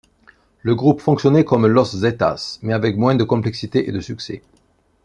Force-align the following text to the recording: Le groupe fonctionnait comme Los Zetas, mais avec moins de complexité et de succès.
Le 0.63 0.73
groupe 0.73 0.99
fonctionnait 0.99 1.43
comme 1.45 1.67
Los 1.67 1.95
Zetas, 1.99 2.57
mais 2.63 2.73
avec 2.73 2.97
moins 2.97 3.13
de 3.13 3.23
complexité 3.23 3.87
et 3.87 3.91
de 3.91 3.99
succès. 3.99 4.41